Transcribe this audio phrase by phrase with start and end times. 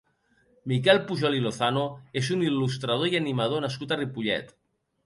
[0.71, 1.83] Miquel Pujol i Lozano
[2.23, 4.53] és un il·lustrador i animador nascut a Ripollet.